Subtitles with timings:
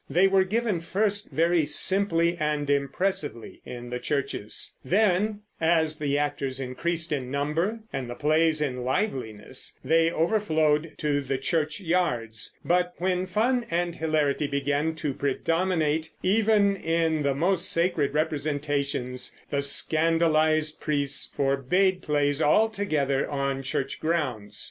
[0.09, 6.59] They were given first very simply and impressively in the churches; then, as the actors
[6.59, 13.27] increased in number and the plays in liveliness, they overflowed to the churchyards; but when
[13.27, 21.31] fun and hilarity began to predominate even in the most sacred representations, the scandalized priests
[21.31, 24.59] forbade plays altogether on church grounds.